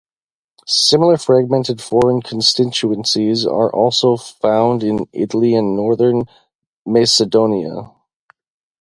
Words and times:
Similar 0.65 1.17
"fragmented" 1.17 1.79
foreign 1.79 2.23
constituencies 2.23 3.45
are 3.45 3.69
also 3.71 4.17
found 4.17 4.81
in 4.81 5.05
Italy 5.13 5.53
and 5.53 5.75
Northern 5.75 6.23
Macedonia. 6.87 7.91